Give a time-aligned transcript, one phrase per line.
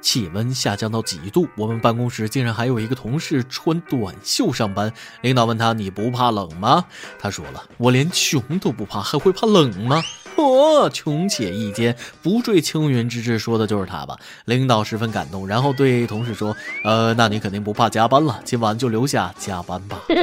[0.00, 4.92] 气温下降到几度，我们办公室竟然还有一个同事穿短袖上班。
[5.22, 6.84] 领导问他：“你不怕冷吗？”
[7.18, 10.02] 他说了：“我连穷都不怕，还会怕冷吗？”
[10.36, 14.18] 哦，穷且益坚，不坠青云之志，说的就是他吧？
[14.44, 16.54] 领导十分感动，然后对同事说
[16.84, 19.98] ：“呃，那你肯定不怕加班了，今晚就留下加班吧。”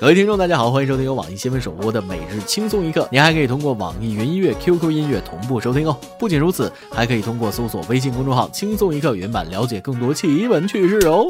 [0.00, 3.06] 各位听众，大家好，欢迎收听由网易新闻首播的每日轻松一刻。
[3.12, 5.94] 您还可以通过网易云音乐、QQ 音乐同步收听哦。
[6.18, 11.26] 不仅如此，还可以通过搜索微信公众号“轻松一刻”原版了解更多奇闻趣事哦。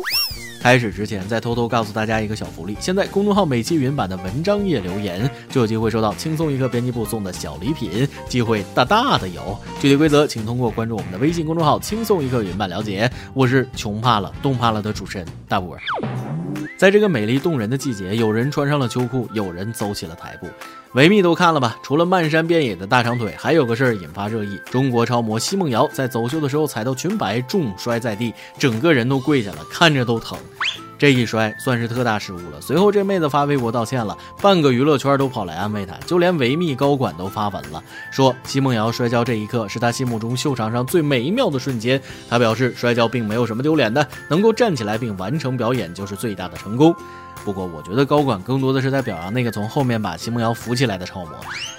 [0.63, 9.59] 开始之前，再偷偷告诉大家一个小福利：现在公众号每期原版的文章页留言，就有机会收到轻松一刻编辑部送的小礼品，机会大大的有。
[9.81, 13.11] 具体规则，请通过关注我们的微信公众号“轻松一刻”原版了解。
[13.35, 15.77] 我是穷怕了、冻怕了的主持人大波。
[16.81, 20.49] 在这个美丽动人的季节，有人穿上了秋裤，有人走起了台步。
[20.95, 21.77] 维密都看了吧？
[21.83, 30.39] 除了漫山遍野的大长腿，还有个事儿引发热议：中国超模奚梦瑶在走秀的时候踩到裙摆，重摔在地，整个人都跪下了，看着都疼。
[31.01, 32.61] 这一摔算是特大失误了。
[32.61, 41.99] 随后这妹子发微博道歉了，半个娱乐圈都跑来安慰她，就连维密高管都发文了，说奚梦瑶摔跤这一刻是她心目中秀场上最美妙的瞬间。
[42.29, 46.95] 她表示摔跤并没有什么丢脸的，能够站起来并完成表演就是最大的成功。
[47.47, 51.31] 不过我觉得高管更多的是在表扬那个从后面把奚梦瑶扶起来的超模。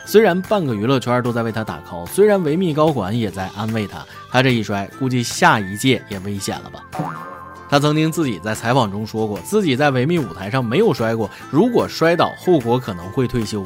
[0.07, 7.30] 虽然半个娱乐圈都在为她打 call，虽然维密高管也在安慰她，她这一摔估计下一届也危险了吧。
[7.71, 13.65] 他曾经自己在采访中说过，自己在维密舞台上没有摔过，如果摔倒，后果可能会退休。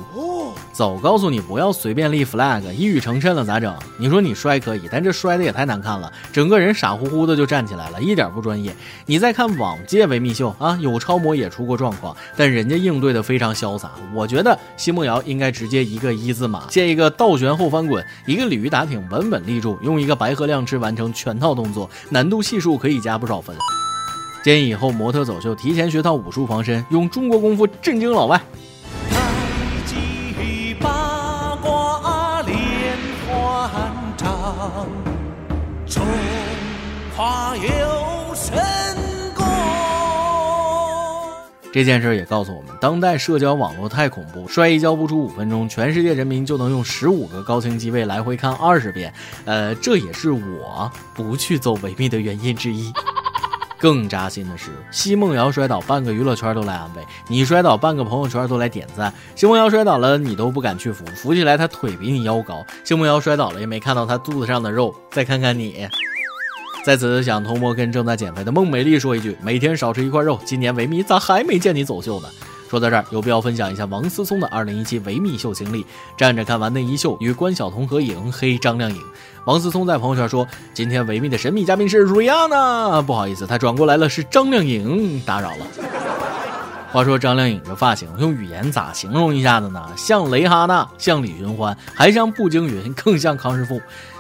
[0.72, 3.74] 早告诉你不要随便立 flag，一语成谶了咋整？
[3.98, 8.76] 你说你摔可以，但这摔的也太难看了，整个人傻乎乎的就站起来了，一点不专业。
[9.08, 13.90] 你再看往届维密秀啊，有超模也出过状况，但人家应对的非常潇洒。
[14.14, 23.56] 我觉得奚梦瑶应该直接一个一字马，接一个倒悬后翻滚，一个鲤鱼打挺稳稳立住，用一个白鹤亮翅完成全套动作，难度系数可以加不少分。
[24.46, 28.40] 建议以后模特走秀提前学套武术防身，用中国功夫震惊老外。
[30.80, 32.56] 八卦连
[33.28, 33.72] 环
[34.16, 34.88] 掌，
[35.88, 36.04] 中
[37.18, 38.56] 华有神
[39.34, 39.44] 功。
[41.74, 49.12] 这件事也告诉我们，当代社交网络太恐怖，摔一跤不出五分钟，全世界人民就能用十五个高清机位来回看二十遍。
[49.46, 52.94] 呃，这也是我不去走维密的原因之一。
[53.86, 59.14] 更扎心的是，奚梦瑶摔倒，半个娱乐圈都来安慰；你摔倒，半个朋友圈都来点赞。
[59.36, 62.66] 奚梦瑶摔倒了，你都不敢去扶，扶起来她腿比你腰高。
[62.84, 64.96] 奚梦瑶摔倒了，也没看到她肚子上的肉。
[65.12, 65.88] 再看看你，
[66.84, 70.40] 在此想偷摸跟正在减肥的孟美丽说一句：每天少吃一块肉。
[70.44, 72.28] 今年维密咋还没见你走秀呢？
[72.70, 75.86] 说到这儿，有必要分享一下王思聪的2017维密秀经历。
[76.18, 79.00] 站着看完内衣秀，与关晓彤合影，黑张靓颖。
[79.46, 85.66] 王思聪在朋友圈说：“今天维密的神秘嘉宾是 Rihanna，不好意思，他转过来了，是张靓颖，打扰了。”
[86.92, 89.86] 话说张靓颖这发型，用语言咋形容一下子呢？
[89.96, 93.80] 像蕾哈娜，像李寻欢，还像步惊云，更像康师傅。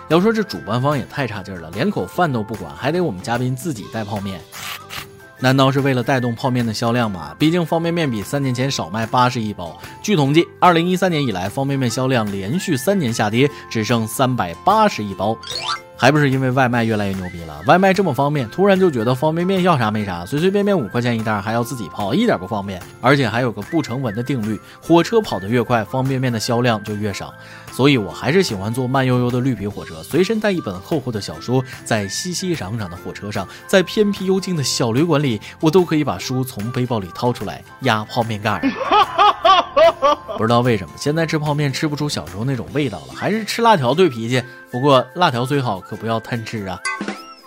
[0.09, 4.39] 要说这主办方也太差劲了，连口饭都不管，还得我们嘉宾自己带泡面。
[5.39, 7.35] 难道是为了带动泡面的销量吗？
[7.37, 9.77] 毕竟方便面比三年前少卖八十亿包。
[10.01, 15.37] 据统计，二零一三年以来，方便面销量连续三年下跌，只剩三百八十亿包。
[15.97, 17.61] 还不是因为外卖越来越牛逼了？
[17.65, 22.81] 外卖这么方便，突然就觉得方便面要啥没啥，随随便便五块钱一袋，还要自己泡，一点不方便。
[23.01, 27.33] 而且还有个不成文的定律：火车跑得越快，方便面的销量就越少。
[27.71, 38.61] 所以我还是喜欢坐慢悠悠的绿皮火车，随身带一本厚厚的小说，在熙熙攘攘的火车上，在偏僻幽静的小旅馆里，我都可以把书从背包里掏出来压泡面盖。
[40.37, 44.41] 不知道为什么，现在吃泡面吃不出小时候那种味道了，还是吃辣条对脾气。
[44.71, 46.79] 不过辣条虽好，可不要贪吃啊。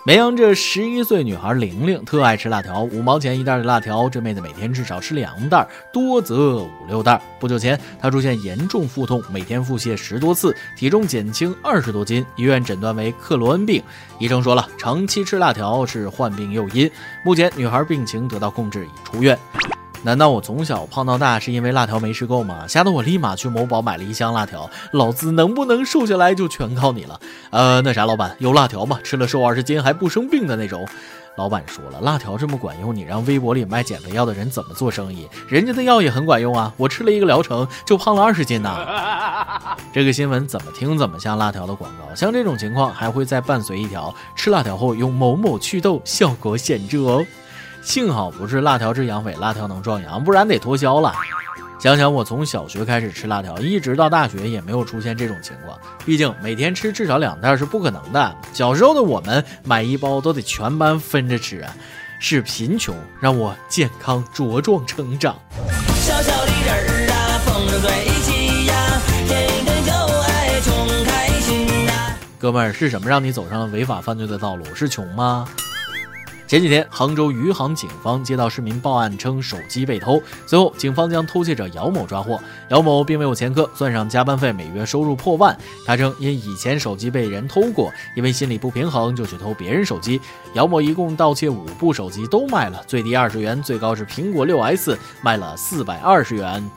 [0.05, 7.21] 绵阳这十一岁女孩玲玲特爱吃辣条，五毛钱一袋的辣条，这妹子每天至少吃两袋，多则五六袋。
[7.37, 13.83] 不久前，她出现严重腹痛，每天腹泻十多次，体重减轻二十多斤，医院诊断为克罗恩病。
[14.19, 16.89] 医生说了，长期吃辣条是患病诱因。
[17.23, 19.37] 目前，女孩病情得到控制，已出院。
[20.03, 22.65] 难道我从小胖到大是因为辣条没吃够吗？
[22.67, 27.19] 吓得我立马去某宝买了一箱辣条，老子能不能瘦下来就全靠你了。
[27.49, 28.99] 呃，那啥，老板有辣条吗？
[29.03, 30.87] 吃了瘦二十斤还不生病的那种。
[31.35, 35.27] 老板说了，辣条这么管用，你让微博里卖减肥药的人怎么做生意？
[35.47, 38.69] 人家的药也很管用啊，我吃了一个疗程就胖了二十斤呢。
[39.93, 47.25] 这个新闻怎么听怎么像辣条的广告，像这种情况还会再伴随一条：吃辣条后用某某祛痘，效果显著哦。
[47.81, 51.13] 幸好不是辣条治阳痿，辣条能壮阳，不然得脱销了。
[51.79, 55.77] 想想我从小学开始吃辣条，一直到大学也没有出现这种情况。
[56.05, 58.35] 毕竟每天吃至少两袋是不可能的。
[58.53, 61.73] 小时候的我们买一包都得全班分着吃啊，
[62.19, 65.37] 是贫穷让我健康茁壮成长。
[66.01, 69.91] 小小的人儿啊，风筝在一起呀，天天就
[70.21, 72.13] 爱穷开心呐。
[72.37, 74.65] 哥们儿，是什么让你走上了违法犯罪的道路？
[74.75, 75.47] 是穷吗？
[76.49, 82.41] 前几天，杭州余杭警方接到市民报案称手机被偷，随后警方将偷窃者姚某抓获。
[82.69, 85.55] 姚某并没有前科，算上加班费，每月收入破万。
[85.85, 90.19] 他称因以前手机被人偷过，因为心里不平衡，就去偷别人手机。
[90.53, 96.67] 姚某一共盗窃五部手机，都卖了，最低二十元，最高是苹果六 S，卖了四百二十元。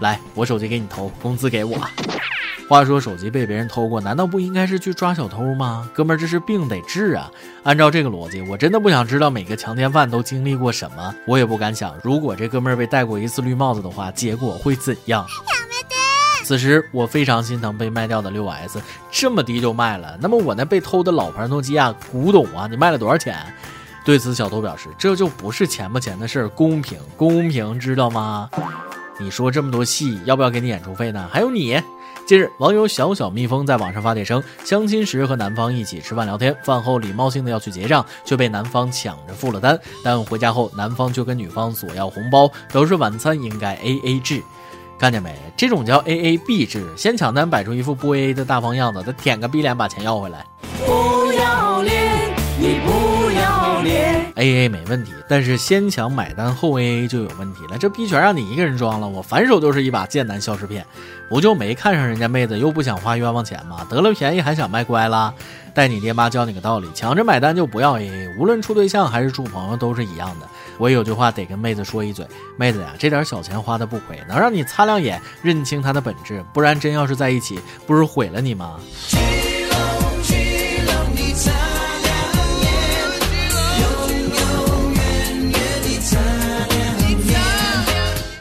[0.00, 1.78] 来，我手机给你偷，工资给我。
[2.68, 5.88] 话说手机被别人偷过，难道不应该是去抓小偷吗？
[5.94, 7.30] 哥们儿，这是病得治啊！
[7.62, 11.14] 按照这个逻辑，我真的不想知道每个强奸犯都经历过什么。
[11.26, 15.24] 我也不敢想，如果这哥们儿被戴过一次绿帽子的话，结果会怎样？
[16.44, 18.80] 此时我非常心疼被卖掉的六 S，
[19.12, 20.18] 这么低就卖了。
[20.20, 23.36] 那么我那被偷的老牌诺基亚古董啊，你卖了多少钱？
[24.04, 28.50] 对此，小偷表示，这就不是钱不钱的事儿，公平，公平，知道吗？
[29.18, 31.28] 你说这么多戏，要不要给你演出费呢？
[31.32, 31.80] 还有你。
[32.26, 39.78] 近日，网友小小蜜蜂在网上发帖称，相亲时和男方一起吃饭聊天，饭后礼貌性的要去结账，却被男方抢着付了单。
[40.02, 44.42] 但回家后，男方却跟女方索要红包，表示晚餐应该 A A 制。
[44.98, 45.34] 看见没？
[45.56, 50.44] 这种叫 A A B 制，先抢单，摆出一副不 A A 的大方样子，再舔个逼脸把钱要回来。
[50.84, 53.05] 不要脸，你不
[54.36, 57.78] A A 没问题，但是先抢买单后 A A 就有问题了。
[57.78, 60.84] 这逼全让你一个人装了，我反手就是一把贱男消失片。
[61.28, 63.84] 不就没看上人家妹子，又不想花冤枉钱吗？
[63.88, 65.34] 得了便宜还想卖乖了？
[65.74, 70.46] 带你爹妈教你个道理：抢着买单就不要 A A，无论处对象还是处朋友都是一样的。
[70.78, 72.26] 我有句话得跟妹子说一嘴：
[72.58, 76.44] 妹子呀，这点小钱花的不亏，能让你擦亮眼，认清他的本质。
[76.52, 78.78] 不然真要是在一起，不是毁了你吗？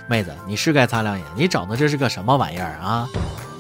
[0.08, 3.08] 妹子，你是该擦亮眼，你找的这是个什么玩意儿啊？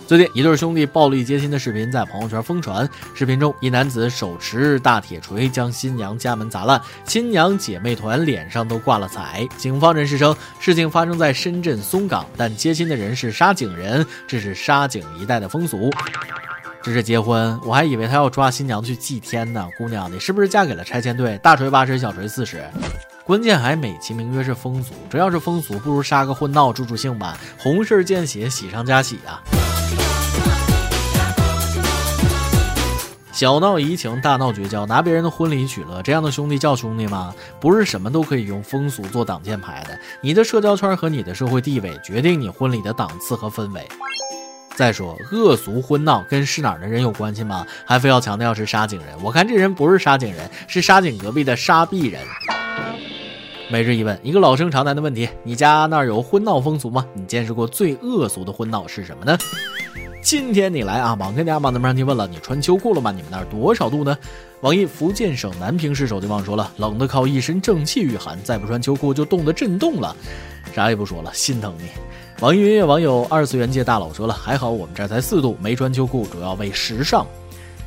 [0.07, 2.87] 最近一对兄弟暴力接亲的视频在朋友圈疯传。
[3.15, 9.47] 视频中，一男子手持大铁锤将新娘家门砸烂，新娘姐妹团脸上都挂了彩。
[9.57, 15.89] 警方人士称，事情发生在深圳松岗，但接亲的人是沙井人，这是沙井一带的风俗。
[16.83, 19.67] 这是结婚，我还以为他要抓新娘去祭天呢。
[19.75, 21.35] 姑娘，你是不是嫁给了拆迁队？
[21.39, 22.63] 大锤八十，小锤四十。
[23.25, 29.41] 关键还美其名曰是风俗，这要是风俗，不如杀个混闹助助兴吧，红事见血，喜上加喜啊！
[33.31, 37.33] 小闹怡情，大闹绝交，拿别人的婚礼取乐，这样的兄弟叫兄弟吗？
[37.59, 39.99] 不是什么都可以用风俗做挡箭牌的。
[40.21, 43.87] 你的社交圈和你的社会地位决定你婚礼的档次和氛围。
[44.75, 47.65] 再说恶俗婚闹跟是哪儿的人有关系吗？
[47.87, 49.07] 还非要强调是沙井人？
[49.23, 52.21] 我看这人不是沙井人，是沙井隔壁的沙壁人。
[53.67, 57.03] 每日一问，一个老生常谈的问题：你家那儿有婚闹风俗吗？
[57.13, 59.35] 你见识过最恶俗的婚闹是什么呢？
[60.21, 63.11] 今天你来啊，网跟家网那边提问了，你穿秋裤了吗？
[63.11, 64.15] 你们那儿多少度呢？
[64.61, 70.15] 网易福建省南平市手机网说了，冷的靠一身正气御寒，再不穿秋裤就冻得震动了。
[70.73, 71.85] 啥也不说了，心疼你。
[72.41, 77.25] 网易云音乐网友二次元界大佬说了，还好我们这儿才四度，没穿秋裤主要为时尚。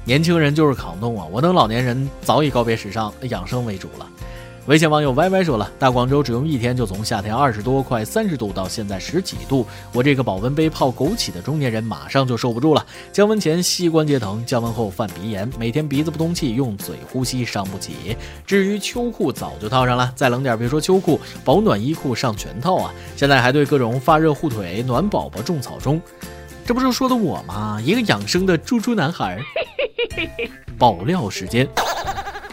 [0.05, 4.07] 年轻人就是抗冻啊，我等老年人早已告别时尚，养生为主了。
[4.69, 12.85] 微信网友 Y Y 说了，大广州只用一天就从夏天二十多快三十度到现在十几度，我这个保温杯泡枸杞的中年人马上就受不住了。
[13.11, 18.15] 降温前膝关节疼，降温后犯鼻炎，每天鼻子不通气，用嘴呼吸伤不起。
[18.45, 22.93] 至于秋裤早就套上了，再冷点别说秋裤，保暖衣裤上全套啊！
[23.17, 25.99] 现在还对各种发热护腿、暖宝宝种草中，
[26.67, 27.81] 这不是说的我吗？
[27.83, 29.41] 一个养生的猪猪男孩。
[30.77, 31.67] 爆料时间。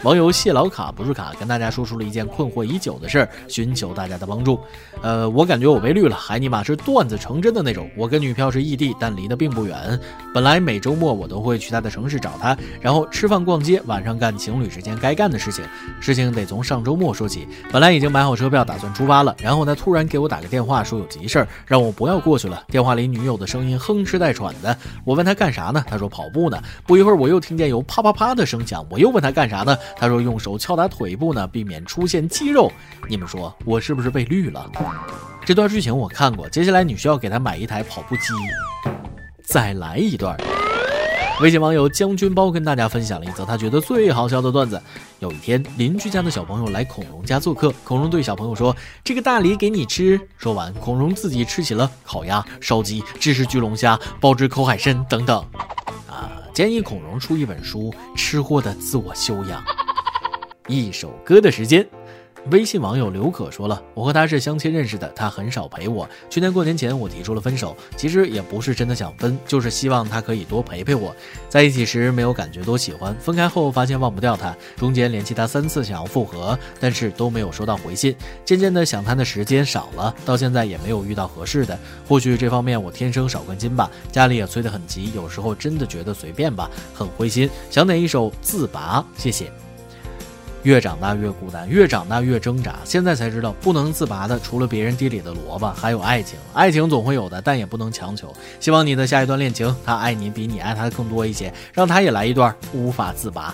[0.05, 4.59] 网友谢老卡不是卡，跟大家说出了一件困惑已久的事儿，寻求大家的帮助。
[5.01, 7.89] 呃，我感觉我被绿了，还尼玛是段子成真的那种。
[7.97, 9.99] 我跟女票是异地，但离得并不远。
[10.31, 15.65] 本来每周末我都会去她的城市找她，然后吃饭逛街，晚上干情侣之间该干的事情。
[15.99, 17.47] 事情得从上周末说起。
[17.71, 22.63] 本来已经买好车票，打算出发了，然后他突然给我打个电话，说有急事儿，让我不要过去了。
[22.67, 24.77] 电话里女友的声音哼哧带喘的。
[25.03, 25.83] 我问他干啥呢？
[25.89, 26.61] 他说跑步呢。
[26.85, 28.85] 不一会儿，我又听见有啪啪啪的声响。
[28.87, 29.75] 我又问他干啥呢？
[29.97, 32.71] 他说用手敲打腿部呢，避免出现肌肉。
[33.07, 34.69] 你们说我是不是被绿了？
[35.45, 38.33] 这段剧情我看过，接下来你需要给他买一台跑步机。
[39.43, 40.35] 再来一段。
[41.41, 44.81] 微信网友将军包跟大家分享了一则他觉得最好笑的段子。
[45.19, 48.73] 有一天，邻居家的小朋友来孔融家做客，孔融对小朋友说
[49.03, 55.37] ：“这个大梨给你吃。”说完，孔融自己吃起了烤鸭、烧鸡、芝士焗龙虾、爆汁口海参等等。
[56.07, 59.61] 啊，建议孔融出一本书《吃货的自我修养》。
[60.67, 61.87] 一首歌的时间。
[62.51, 66.07] 微信网友刘可说了：“我和他是相亲认识的，他很少陪我。
[66.29, 71.11] 去年过年前，我提出了分手，其实也不是真的想分，就是希望他可以多陪陪我。
[71.49, 74.55] 在一起时没有感觉多喜欢，分开后发现忘不掉他。
[74.77, 78.15] 中间联系他三次想要复合，但是都没有收到回信。
[78.45, 81.75] 渐渐的想他的时间少了，到现在也没有遇到合适的。
[82.07, 87.49] 或许这方面我天生少根筋吧，家里也催得很急，有时候真的觉得随便吧，很灰心。
[87.71, 89.03] 想点一首自拔？
[89.17, 89.51] 谢谢。”
[90.65, 92.75] 越长大越孤单，越长大越挣扎。
[92.83, 96.39] 现在才知道，不能自拔的除了别人地里的萝卜，还有爱情。
[96.55, 98.33] 爱情总会有的，但也不能强求。
[98.59, 103.53] 希望你的下一段恋情，他爱你比你爱他更多一些，让他也来一段无法自拔。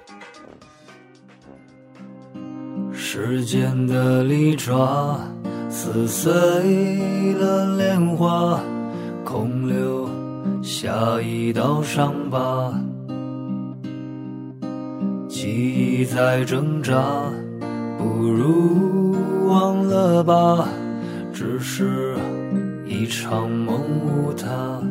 [3.23, 5.15] 时间的利爪
[5.69, 6.33] 撕碎
[7.35, 8.59] 了莲花，
[9.23, 10.09] 空留
[10.63, 12.73] 下一道伤疤。
[15.29, 16.99] 记忆在挣扎，
[17.95, 19.15] 不如
[19.47, 20.67] 忘了吧，
[21.31, 22.15] 只是
[22.87, 24.81] 一场梦无他。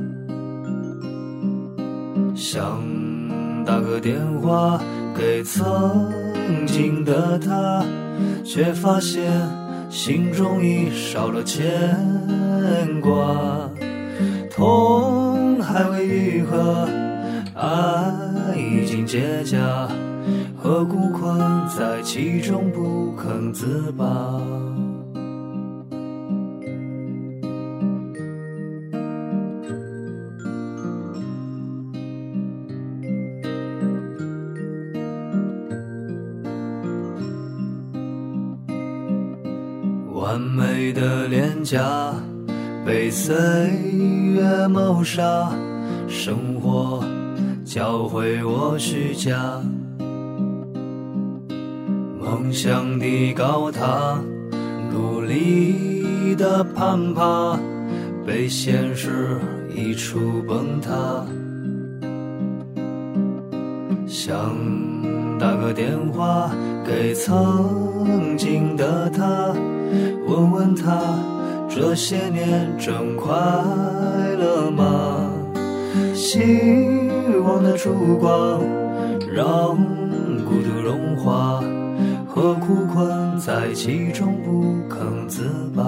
[2.36, 2.80] 想
[3.66, 4.80] 打个电话
[5.16, 6.08] 给曾
[6.64, 7.84] 经的他。
[8.44, 9.30] 却发现
[9.88, 11.60] 心中已少了牵
[13.00, 13.70] 挂，
[14.50, 16.88] 痛还未愈合，
[17.54, 19.58] 爱已经结痂，
[20.56, 24.40] 何故困在其中不肯自拔？
[40.20, 42.14] 完美的脸颊
[42.84, 43.34] 被岁
[44.34, 45.50] 月谋杀，
[46.08, 47.02] 生活
[47.64, 49.62] 教会我虚假，
[52.20, 54.22] 梦想的高塔，
[54.92, 57.58] 努力的攀爬，
[58.26, 59.38] 被现实
[59.74, 61.24] 一触崩塌。
[64.06, 64.54] 想
[65.60, 66.50] 个电话
[66.86, 69.52] 给曾经的他。
[70.26, 71.18] 问问他
[71.68, 73.30] 这些年真快
[74.38, 75.30] 乐吗？
[76.14, 76.38] 希
[77.44, 78.62] 望的烛光
[79.32, 79.76] 让
[80.44, 81.60] 孤独融化，
[82.28, 85.84] 何苦困在其中不肯自拔？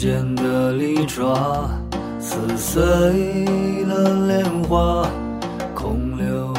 [0.00, 1.68] 间的利爪
[2.20, 2.80] 撕碎
[3.84, 5.04] 了莲花，
[5.74, 6.54] 空留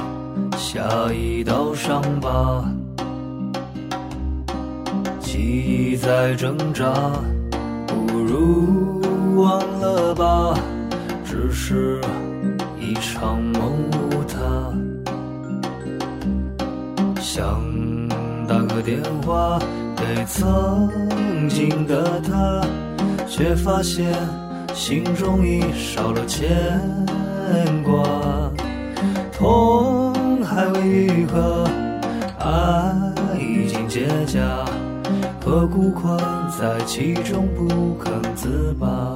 [0.58, 0.82] 下
[1.14, 2.62] 一道伤疤。
[5.22, 6.92] 记忆在挣扎，
[7.88, 9.02] 不如
[9.38, 10.60] 忘了吧，
[11.24, 12.02] 只是
[12.78, 14.38] 一场梦无他。
[17.22, 17.58] 想
[18.50, 19.58] 打个电话
[19.96, 22.62] 给曾经的他。
[23.30, 24.12] 却发现
[24.74, 26.50] 心中已少了牵
[27.84, 28.52] 挂，
[29.32, 31.70] 痛还未愈合，
[32.40, 32.94] 爱
[33.40, 34.66] 已经结痂，
[35.46, 36.18] 何故困
[36.60, 39.16] 在其中不肯自拔？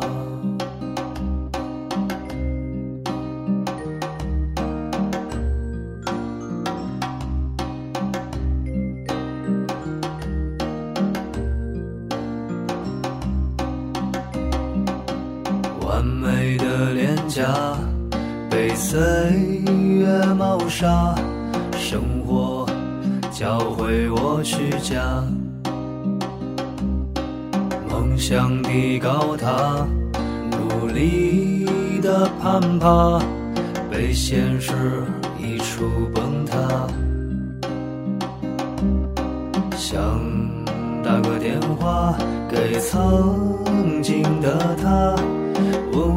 [16.04, 17.48] 完美的脸颊
[18.50, 21.16] 被岁月谋杀，
[21.78, 22.66] 生活
[23.32, 25.02] 教会我虚假，
[27.90, 29.88] 梦想的高塔，
[30.52, 31.66] 努力
[32.02, 33.18] 的攀爬，
[33.90, 34.74] 被现实
[35.40, 36.86] 一触崩塌。
[39.78, 40.02] 想
[41.02, 42.14] 打个电话
[42.52, 45.16] 给曾经的他，